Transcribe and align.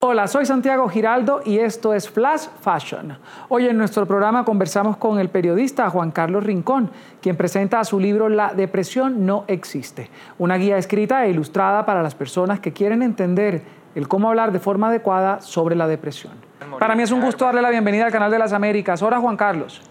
Hola, 0.00 0.28
soy 0.28 0.46
Santiago 0.46 0.88
Giraldo 0.88 1.40
y 1.44 1.58
esto 1.58 1.92
es 1.92 2.08
Flash 2.08 2.46
Fashion. 2.60 3.18
Hoy 3.48 3.66
en 3.66 3.76
nuestro 3.76 4.06
programa 4.06 4.44
conversamos 4.44 4.96
con 4.96 5.18
el 5.18 5.28
periodista 5.28 5.90
Juan 5.90 6.12
Carlos 6.12 6.44
Rincón, 6.44 6.92
quien 7.20 7.36
presenta 7.36 7.82
su 7.82 7.98
libro 7.98 8.28
La 8.28 8.54
depresión 8.54 9.26
no 9.26 9.44
existe, 9.48 10.08
una 10.38 10.54
guía 10.54 10.78
escrita 10.78 11.26
e 11.26 11.30
ilustrada 11.30 11.84
para 11.84 12.00
las 12.00 12.14
personas 12.14 12.60
que 12.60 12.72
quieren 12.72 13.02
entender 13.02 13.62
el 13.96 14.06
cómo 14.06 14.28
hablar 14.28 14.52
de 14.52 14.60
forma 14.60 14.86
adecuada 14.86 15.40
sobre 15.40 15.74
la 15.74 15.88
depresión. 15.88 16.34
Para 16.78 16.94
mí 16.94 17.02
es 17.02 17.10
un 17.10 17.20
gusto 17.20 17.46
darle 17.46 17.60
la 17.60 17.70
bienvenida 17.70 18.06
al 18.06 18.12
canal 18.12 18.30
de 18.30 18.38
las 18.38 18.52
Américas. 18.52 19.02
Hola 19.02 19.18
Juan 19.18 19.36
Carlos. 19.36 19.82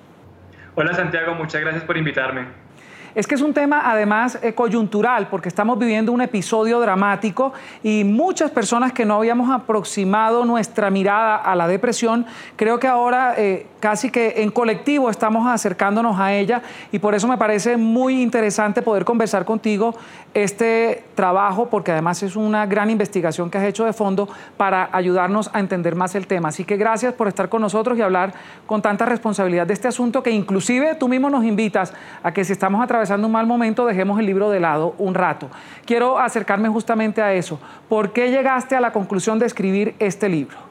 Hola 0.76 0.94
Santiago, 0.94 1.36
muchas 1.36 1.60
gracias 1.60 1.84
por 1.84 1.98
invitarme. 1.98 2.67
Es 3.18 3.26
que 3.26 3.34
es 3.34 3.42
un 3.42 3.56
tema 3.56 3.82
además 3.84 4.38
eh, 4.44 4.54
coyuntural 4.54 5.28
porque 5.28 5.50
estamos 5.50 5.80
viviendo 5.80 6.12
un 6.12 6.22
episodio 6.22 6.80
dramático 6.80 7.52
y 7.82 8.04
muchas 8.04 8.52
personas 8.52 8.94
que 8.94 9.06
no 9.06 9.16
habíamos 9.16 9.50
aproximado 9.50 10.46
nuestra 10.46 10.92
mirada 10.92 11.36
a 11.38 11.56
la 11.56 11.68
depresión, 11.68 12.28
creo 12.56 12.78
que 12.78 12.86
ahora 12.86 13.34
eh, 13.36 13.66
casi 13.80 14.12
que 14.12 14.44
en 14.44 14.52
colectivo 14.52 15.10
estamos 15.10 15.48
acercándonos 15.48 16.20
a 16.20 16.36
ella 16.36 16.62
y 16.92 17.00
por 17.00 17.16
eso 17.16 17.28
me 17.28 17.40
parece 17.40 17.76
muy 17.76 18.22
interesante 18.22 18.84
poder 18.84 19.04
conversar 19.04 19.46
contigo 19.46 19.96
este 20.36 21.04
trabajo 21.16 21.72
porque 21.72 21.94
además 21.94 22.22
es 22.22 22.36
una 22.36 22.68
gran 22.68 22.92
investigación 22.92 23.50
que 23.50 23.58
has 23.58 23.64
hecho 23.64 23.86
de 23.86 23.94
fondo 23.94 24.30
para 24.58 24.90
ayudarnos 24.92 25.50
a 25.54 25.60
entender 25.60 25.96
más 25.96 26.14
el 26.14 26.28
tema. 26.28 26.50
Así 26.50 26.66
que 26.66 26.78
gracias 26.78 27.16
por 27.16 27.28
estar 27.28 27.50
con 27.50 27.64
nosotros 27.64 27.98
y 27.98 28.04
hablar 28.04 28.36
con 28.68 28.84
tanta 28.84 29.08
responsabilidad 29.08 29.66
de 29.66 29.74
este 29.74 29.88
asunto 29.88 30.22
que 30.22 30.30
inclusive 30.30 30.94
tú 30.94 31.08
mismo 31.08 31.32
nos 31.32 31.44
invitas 31.44 31.96
a 32.22 32.32
que 32.32 32.46
si 32.46 32.54
estamos 32.54 32.84
atravesando 32.84 33.07
un 33.16 33.32
mal 33.32 33.48
momento, 33.48 33.86
dejemos 33.86 34.20
el 34.20 34.26
libro 34.26 34.50
de 34.50 34.60
lado 34.60 34.96
un 34.98 35.16
rato. 35.16 35.50
Quiero 35.86 36.20
acercarme 36.20 36.70
justamente 36.70 37.22
a 37.22 37.34
eso. 37.34 37.60
¿Por 37.90 38.14
qué 38.14 38.30
llegaste 38.30 38.76
a 38.76 38.82
la 38.82 38.92
conclusión 38.92 39.40
de 39.40 39.46
escribir 39.46 39.96
este 40.00 40.30
libro? 40.30 40.67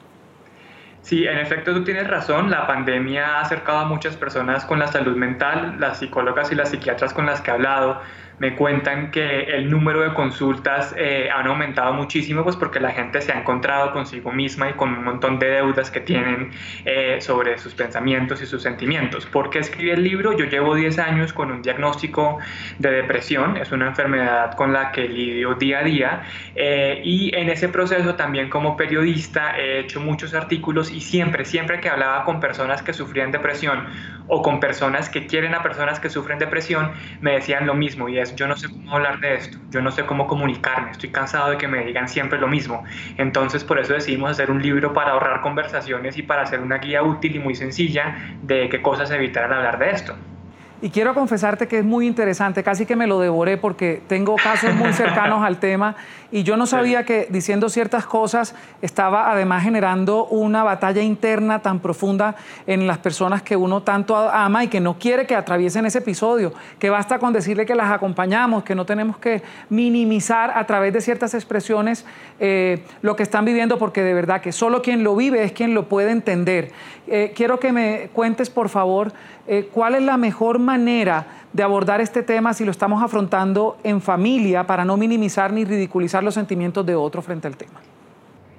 Sí, 1.07 1.25
en 1.25 1.37
efecto 1.37 1.73
tú 1.73 1.85
tienes 1.85 2.05
razón, 2.05 2.51
la 2.51 2.67
pandemia 2.67 3.37
ha 3.37 3.39
acercado 3.39 3.77
a 3.77 3.85
muchas 3.85 4.17
personas 4.17 4.65
con 4.65 4.77
la 4.77 4.87
salud 4.87 5.15
mental, 5.15 5.77
las 5.79 5.99
psicólogas 5.99 6.51
y 6.51 6.55
las 6.55 6.67
psiquiatras 6.71 7.13
con 7.13 7.25
las 7.25 7.39
que 7.39 7.49
he 7.49 7.53
hablado 7.53 8.01
me 8.39 8.55
cuentan 8.55 9.09
que 9.11 9.43
el 9.43 9.69
número 9.69 10.01
de 10.01 10.13
consultas 10.13 10.93
eh, 10.97 11.29
han 11.33 11.47
aumentado 11.47 11.93
muchísimo, 11.93 12.43
pues 12.43 12.55
porque 12.55 12.79
la 12.79 12.91
gente 12.91 13.21
se 13.21 13.31
ha 13.31 13.39
encontrado 13.39 13.91
consigo 13.91 14.31
misma 14.31 14.69
y 14.69 14.73
con 14.73 14.93
un 14.93 15.03
montón 15.03 15.39
de 15.39 15.47
deudas 15.47 15.89
que 15.89 16.01
tienen 16.01 16.51
eh, 16.85 17.17
sobre 17.19 17.57
sus 17.57 17.73
pensamientos 17.73 18.41
y 18.41 18.45
sus 18.45 18.61
sentimientos. 18.61 19.25
¿Por 19.25 19.49
qué 19.49 19.59
escribí 19.59 19.89
el 19.89 20.03
libro? 20.03 20.37
Yo 20.37 20.45
llevo 20.45 20.75
10 20.75 20.99
años 20.99 21.33
con 21.33 21.51
un 21.51 21.61
diagnóstico 21.61 22.37
de 22.77 22.91
depresión, 22.91 23.57
es 23.57 23.71
una 23.71 23.87
enfermedad 23.87 24.53
con 24.53 24.71
la 24.71 24.91
que 24.91 25.07
lidio 25.07 25.55
día 25.55 25.79
a 25.79 25.83
día 25.83 26.23
eh, 26.55 27.01
y 27.03 27.35
en 27.35 27.49
ese 27.49 27.69
proceso 27.69 28.15
también 28.15 28.49
como 28.49 28.77
periodista 28.77 29.57
he 29.57 29.79
hecho 29.79 29.99
muchos 29.99 30.33
artículos 30.35 30.91
y 30.97 31.01
siempre, 31.01 31.45
siempre 31.45 31.79
que 31.79 31.89
hablaba 31.89 32.23
con 32.23 32.39
personas 32.39 32.81
que 32.81 32.91
sufrían 32.91 33.31
depresión 33.31 33.85
o 34.27 34.41
con 34.41 34.59
personas 34.59 35.09
que 35.09 35.27
quieren 35.27 35.53
a 35.53 35.61
personas 35.61 35.99
que 35.99 36.09
sufren 36.09 36.39
depresión, 36.39 36.91
me 37.21 37.33
decían 37.33 37.67
lo 37.67 37.75
mismo 37.75 38.09
y 38.09 38.17
es 38.17 38.35
yo 38.35 38.47
no 38.47 38.57
sé 38.57 38.67
cómo 38.67 38.95
hablar 38.95 39.19
de 39.19 39.35
esto, 39.35 39.59
yo 39.69 39.79
no 39.83 39.91
sé 39.91 40.07
cómo 40.07 40.25
comunicarme, 40.25 40.89
estoy 40.89 41.11
cansado 41.11 41.51
de 41.51 41.57
que 41.59 41.67
me 41.67 41.85
digan 41.85 42.09
siempre 42.09 42.39
lo 42.39 42.47
mismo. 42.47 42.83
Entonces 43.17 43.63
por 43.63 43.77
eso 43.77 43.93
decidimos 43.93 44.31
hacer 44.31 44.49
un 44.49 44.59
libro 44.59 44.93
para 44.93 45.11
ahorrar 45.11 45.41
conversaciones 45.41 46.17
y 46.17 46.23
para 46.23 46.41
hacer 46.41 46.61
una 46.61 46.79
guía 46.79 47.03
útil 47.03 47.35
y 47.35 47.39
muy 47.39 47.53
sencilla 47.53 48.35
de 48.41 48.67
qué 48.67 48.81
cosas 48.81 49.11
evitar 49.11 49.43
al 49.43 49.53
hablar 49.53 49.77
de 49.77 49.91
esto. 49.91 50.15
Y 50.79 50.91
quiero 50.91 51.15
confesarte 51.15 51.67
que 51.67 51.79
es 51.79 51.85
muy 51.85 52.05
interesante, 52.05 52.61
casi 52.61 52.85
que 52.85 52.95
me 52.95 53.07
lo 53.07 53.19
devoré 53.19 53.57
porque 53.57 54.03
tengo 54.07 54.35
casos 54.35 54.75
muy 54.75 54.93
cercanos 54.93 55.43
al 55.43 55.57
tema 55.57 55.95
y 56.31 56.43
yo 56.43 56.55
no 56.55 56.67
sabía 56.67 57.03
que 57.03 57.27
diciendo 57.31 57.69
ciertas 57.69 58.05
cosas 58.05 58.53
estaba 58.81 59.31
además 59.31 59.63
generando 59.63 60.25
una 60.25 60.63
batalla 60.63 61.01
interna 61.01 61.63
tan 61.63 61.79
profunda 61.79 62.35
en 62.67 62.85
las 62.85 62.99
personas 62.99 63.41
que 63.41 63.55
uno 63.55 63.81
tanto 63.81 64.15
ama 64.15 64.65
y 64.65 64.67
que 64.67 64.79
no 64.79 64.99
quiere 64.99 65.25
que 65.25 65.35
atraviesen 65.35 65.85
ese 65.85 65.99
episodio, 65.99 66.53
que 66.77 66.91
basta 66.91 67.17
con 67.17 67.33
decirle 67.33 67.65
que 67.65 67.73
las 67.73 67.91
acompañamos, 67.91 68.63
que 68.63 68.75
no 68.75 68.85
tenemos 68.85 69.17
que 69.17 69.41
minimizar 69.69 70.51
a 70.55 70.65
través 70.67 70.93
de 70.93 71.01
ciertas 71.01 71.33
expresiones 71.33 72.05
eh, 72.39 72.83
lo 73.01 73.15
que 73.15 73.23
están 73.23 73.45
viviendo 73.45 73.79
porque 73.79 74.03
de 74.03 74.13
verdad 74.13 74.41
que 74.41 74.51
solo 74.51 74.83
quien 74.83 75.03
lo 75.03 75.15
vive 75.15 75.43
es 75.43 75.53
quien 75.53 75.73
lo 75.73 75.87
puede 75.87 76.11
entender. 76.11 76.71
Eh, 77.07 77.31
quiero 77.35 77.59
que 77.59 77.71
me 77.71 78.09
cuentes 78.13 78.49
por 78.49 78.67
favor 78.67 79.13
eh, 79.47 79.69
cuál 79.73 79.95
es 79.95 80.01
la 80.01 80.17
mejor 80.17 80.59
manera 80.59 80.66
de 81.53 81.63
abordar 81.63 82.01
este 82.01 82.23
tema 82.23 82.53
si 82.53 82.65
lo 82.65 82.71
estamos 82.71 83.01
afrontando 83.01 83.77
en 83.83 84.01
familia 84.01 84.67
para 84.67 84.83
no 84.83 84.97
minimizar 84.97 85.53
ni 85.53 85.63
ridiculizar 85.63 86.23
los 86.23 86.33
sentimientos 86.33 86.85
de 86.85 86.95
otro 86.95 87.21
frente 87.21 87.47
al 87.47 87.55
tema. 87.55 87.79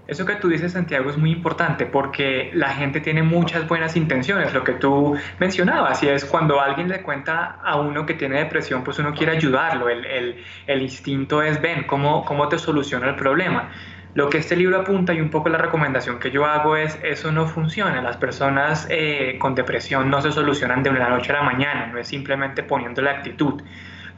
Eso 0.06 0.24
que 0.24 0.36
tú 0.36 0.48
dices, 0.48 0.72
Santiago, 0.72 1.10
es 1.10 1.18
muy 1.18 1.30
importante 1.30 1.84
porque 1.84 2.50
la 2.54 2.70
gente 2.70 3.02
tiene 3.02 3.22
muchas 3.22 3.68
buenas 3.68 3.94
intenciones, 3.94 4.54
lo 4.54 4.64
que 4.64 4.72
tú 4.72 5.14
mencionabas, 5.38 6.02
y 6.02 6.08
es 6.08 6.24
cuando 6.24 6.62
alguien 6.62 6.88
le 6.88 7.02
cuenta 7.02 7.58
a 7.62 7.78
uno 7.78 8.06
que 8.06 8.14
tiene 8.14 8.38
depresión, 8.38 8.82
pues 8.82 8.98
uno 8.98 9.12
quiere 9.12 9.32
ayudarlo, 9.32 9.90
el, 9.90 10.06
el, 10.06 10.36
el 10.66 10.80
instinto 10.80 11.42
es, 11.42 11.60
ven, 11.60 11.84
¿cómo, 11.86 12.24
¿cómo 12.24 12.48
te 12.48 12.58
soluciona 12.58 13.10
el 13.10 13.16
problema? 13.16 13.68
Lo 14.18 14.28
que 14.28 14.38
este 14.38 14.56
libro 14.56 14.80
apunta 14.80 15.14
y 15.14 15.20
un 15.20 15.30
poco 15.30 15.48
la 15.48 15.58
recomendación 15.58 16.18
que 16.18 16.32
yo 16.32 16.44
hago 16.44 16.76
es, 16.76 16.98
eso 17.04 17.30
no 17.30 17.46
funciona, 17.46 18.02
las 18.02 18.16
personas 18.16 18.84
eh, 18.90 19.36
con 19.38 19.54
depresión 19.54 20.10
no 20.10 20.20
se 20.20 20.32
solucionan 20.32 20.82
de 20.82 20.90
una 20.90 21.08
noche 21.08 21.30
a 21.30 21.36
la 21.36 21.42
mañana, 21.42 21.86
no 21.86 22.00
es 22.00 22.08
simplemente 22.08 22.64
poniendo 22.64 23.00
la 23.00 23.12
actitud. 23.12 23.62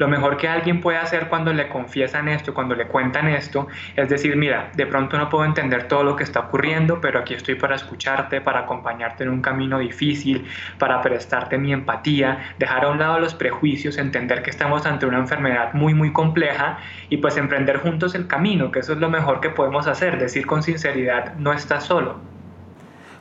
Lo 0.00 0.08
mejor 0.08 0.38
que 0.38 0.48
alguien 0.48 0.80
puede 0.80 0.96
hacer 0.96 1.28
cuando 1.28 1.52
le 1.52 1.68
confiesan 1.68 2.26
esto, 2.28 2.54
cuando 2.54 2.74
le 2.74 2.86
cuentan 2.86 3.28
esto, 3.28 3.68
es 3.94 4.08
decir, 4.08 4.34
mira, 4.34 4.70
de 4.74 4.86
pronto 4.86 5.18
no 5.18 5.28
puedo 5.28 5.44
entender 5.44 5.88
todo 5.88 6.04
lo 6.04 6.16
que 6.16 6.24
está 6.24 6.40
ocurriendo, 6.40 7.02
pero 7.02 7.18
aquí 7.18 7.34
estoy 7.34 7.56
para 7.56 7.76
escucharte, 7.76 8.40
para 8.40 8.60
acompañarte 8.60 9.24
en 9.24 9.28
un 9.28 9.42
camino 9.42 9.78
difícil, 9.78 10.46
para 10.78 11.02
prestarte 11.02 11.58
mi 11.58 11.74
empatía, 11.74 12.54
dejar 12.58 12.86
a 12.86 12.88
un 12.88 12.98
lado 12.98 13.20
los 13.20 13.34
prejuicios, 13.34 13.98
entender 13.98 14.42
que 14.42 14.48
estamos 14.48 14.86
ante 14.86 15.04
una 15.04 15.18
enfermedad 15.18 15.74
muy, 15.74 15.92
muy 15.92 16.14
compleja 16.14 16.78
y 17.10 17.18
pues 17.18 17.36
emprender 17.36 17.76
juntos 17.76 18.14
el 18.14 18.26
camino, 18.26 18.70
que 18.70 18.78
eso 18.78 18.94
es 18.94 19.00
lo 19.00 19.10
mejor 19.10 19.40
que 19.42 19.50
podemos 19.50 19.86
hacer, 19.86 20.18
decir 20.18 20.46
con 20.46 20.62
sinceridad, 20.62 21.34
no 21.34 21.52
estás 21.52 21.84
solo. 21.84 22.29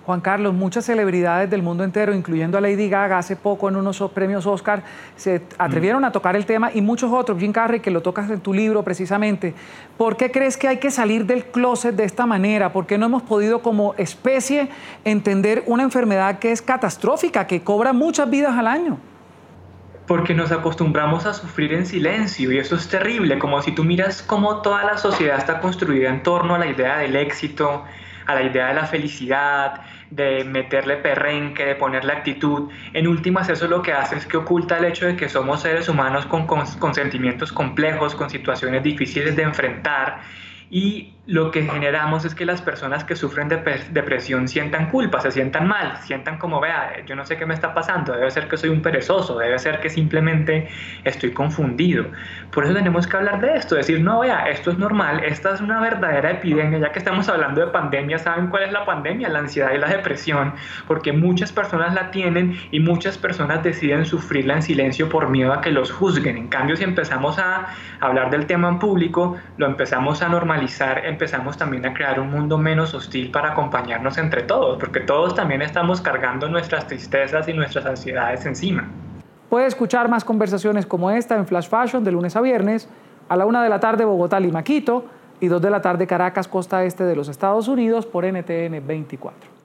Juan 0.10 0.22
Carlos, 0.22 0.56
muchas 0.56 0.86
celebridades 0.86 1.52
del 1.52 1.62
mundo 1.62 1.84
entero, 1.84 2.16
incluyendo 2.16 2.58
a 2.58 2.62
Lady 2.62 2.90
Gaga, 2.90 3.20
hace 3.20 3.36
poco 3.36 3.70
en 3.70 3.76
unos 3.76 4.04
premios 4.12 4.48
Oscar, 4.48 4.82
se 5.16 5.44
atrevieron 5.60 6.04
a 6.04 6.12
tocar 6.12 6.36
el 6.36 6.48
tema 6.48 6.72
y 6.74 6.82
muchos 6.82 7.14
otros, 7.14 7.38
Jim 7.38 7.52
Carrey, 7.52 7.80
que 7.80 7.92
lo 7.92 8.02
tocas 8.02 8.28
en 8.32 8.40
tu 8.40 8.52
libro 8.52 8.82
precisamente. 8.82 9.54
¿Por 10.00 10.18
qué 10.18 10.32
crees 10.32 10.58
que 10.58 10.68
hay 10.68 10.78
que 10.78 10.90
salir 10.90 11.28
del 11.28 11.46
closet 11.46 11.96
de 11.96 12.06
esta 12.06 12.26
manera? 12.26 12.74
¿Por 12.74 12.88
qué 12.88 12.98
no 12.98 13.06
hemos 13.06 13.22
podido 13.22 13.62
como 13.62 13.94
especie 14.00 14.70
entender 15.06 15.62
una 15.68 15.84
enfermedad 15.84 16.40
que 16.40 16.54
es 16.54 16.64
catastrófica, 16.64 17.46
que 17.46 17.62
cobra 17.62 17.94
muchas 17.94 18.28
vidas 18.32 18.58
al 18.58 18.66
año? 18.66 18.98
porque 20.08 20.34
nos 20.34 20.52
acostumbramos 20.52 21.28
a 21.28 21.36
sufrir 21.36 21.72
en 21.72 21.86
silencio 21.86 22.52
y 22.52 22.58
eso 22.58 22.76
es 22.76 22.88
terrible, 22.88 23.38
como 23.38 23.62
si 23.62 23.74
tú 23.74 23.84
miras 23.84 24.24
cómo 24.24 24.64
toda 24.64 24.84
la 24.84 24.98
sociedad 24.98 25.38
está 25.38 25.60
construida 25.60 26.10
en 26.10 26.24
torno 26.24 26.56
a 26.56 26.58
la 26.58 26.66
idea 26.66 26.98
del 26.98 27.16
éxito, 27.16 27.84
a 28.30 28.36
la 28.36 28.44
idea 28.44 28.68
de 28.68 28.74
la 28.76 28.86
felicidad, 28.86 29.82
de 30.12 30.44
meterle 30.44 30.98
perrenque, 30.98 31.66
de 31.66 31.76
ponerle 31.76 32.14
actitud. 32.14 32.70
En 32.94 33.08
últimas, 33.08 33.50
eso 33.50 33.68
lo 33.68 33.82
que 33.82 33.92
hace 33.92 34.18
es 34.18 34.26
que 34.28 34.38
oculta 34.38 34.78
el 34.78 34.86
hecho 34.86 35.08
de 35.08 35.16
que 35.16 35.28
somos 35.30 35.62
seres 35.62 35.90
humanos 35.90 36.28
con, 36.28 36.46
con 36.46 36.94
sentimientos 36.94 37.52
complejos, 37.52 38.14
con 38.14 38.30
situaciones 38.30 38.84
difíciles 38.84 39.36
de 39.36 39.44
enfrentar 39.44 40.22
y 40.70 41.14
lo 41.30 41.52
que 41.52 41.62
generamos 41.62 42.26
es 42.26 42.34
que 42.34 42.44
las 42.44 42.60
personas 42.60 43.04
que 43.04 43.16
sufren 43.16 43.50
de 43.50 43.58
depresión 43.92 44.48
sientan 44.48 44.90
culpa, 44.90 45.22
se 45.22 45.30
sientan 45.30 45.68
mal, 45.68 45.98
sientan 46.02 46.40
como, 46.40 46.60
vea, 46.60 47.06
yo 47.06 47.16
no 47.16 47.24
sé 47.24 47.38
qué 47.38 47.46
me 47.46 47.54
está 47.54 47.72
pasando, 47.72 48.14
debe 48.14 48.32
ser 48.32 48.48
que 48.48 48.58
soy 48.58 48.72
un 48.72 48.82
perezoso, 48.82 49.38
debe 49.38 49.60
ser 49.60 49.80
que 49.80 49.92
simplemente 49.92 50.68
estoy 51.04 51.32
confundido. 51.32 52.06
Por 52.52 52.66
eso 52.66 52.74
tenemos 52.74 53.06
que 53.06 53.16
hablar 53.16 53.42
de 53.42 53.54
esto, 53.58 53.76
decir, 53.76 54.02
no, 54.02 54.22
vea, 54.22 54.50
esto 54.50 54.72
es 54.72 54.80
normal, 54.80 55.24
esta 55.24 55.54
es 55.54 55.62
una 55.62 55.80
verdadera 55.80 56.32
epidemia, 56.32 56.80
ya 56.80 56.92
que 56.92 56.98
estamos 56.98 57.30
hablando 57.30 57.62
de 57.62 57.68
pandemia, 57.68 58.18
¿saben 58.18 58.48
cuál 58.48 58.64
es 58.64 58.72
la 58.72 58.84
pandemia? 58.86 59.30
La 59.30 59.38
ansiedad 59.38 59.72
y 59.72 59.78
la 59.78 59.88
depresión, 59.88 60.54
porque 60.88 61.14
muchas 61.14 61.52
personas 61.52 61.94
la 61.94 62.10
tienen 62.10 62.58
y 62.72 62.80
muchas 62.80 63.20
personas 63.20 63.62
deciden 63.62 64.04
sufrirla 64.04 64.56
en 64.56 64.64
silencio 64.64 65.10
por 65.10 65.30
miedo 65.30 65.54
a 65.54 65.62
que 65.62 65.70
los 65.70 65.92
juzguen. 65.92 66.38
En 66.38 66.48
cambio, 66.48 66.76
si 66.76 66.86
empezamos 66.86 67.38
a 67.38 67.68
hablar 68.00 68.32
del 68.32 68.48
tema 68.48 68.68
en 68.68 68.80
público, 68.80 69.38
lo 69.58 69.68
empezamos 69.68 70.24
a 70.24 70.30
normalizar, 70.30 71.06
empezamos 71.20 71.58
también 71.58 71.86
a 71.86 71.94
crear 71.94 72.18
un 72.18 72.32
mundo 72.32 72.58
menos 72.58 72.94
hostil 72.94 73.30
para 73.30 73.52
acompañarnos 73.52 74.18
entre 74.18 74.44
todos, 74.44 74.80
porque 74.80 75.02
todos 75.02 75.36
también 75.36 75.62
estamos 75.62 76.00
cargando 76.00 76.48
nuestras 76.48 76.88
tristezas 76.88 77.46
y 77.50 77.54
nuestras 77.54 77.86
ansiedades 77.86 78.46
encima. 78.46 78.88
Puede 79.50 79.66
escuchar 79.66 80.08
más 80.08 80.24
conversaciones 80.24 80.86
como 80.86 81.12
esta 81.12 81.36
en 81.36 81.46
Flash 81.46 81.68
Fashion 81.68 82.06
de 82.06 82.14
lunes 82.14 82.38
a 82.38 82.42
viernes, 82.42 82.88
a 83.28 83.36
la 83.36 83.46
una 83.46 83.62
de 83.62 83.68
la 83.68 83.82
tarde 83.82 84.06
Bogotá, 84.06 84.40
Lima, 84.40 84.64
Quito 84.64 85.08
y 85.42 85.50
dos 85.50 85.62
de 85.62 85.70
la 85.70 85.82
tarde 85.82 86.08
Caracas, 86.08 86.48
costa 86.48 86.86
este 86.86 87.04
de 87.04 87.18
los 87.18 87.28
Estados 87.28 87.68
Unidos 87.68 88.06
por 88.06 88.24
NTN 88.24 88.88
24. 88.88 89.59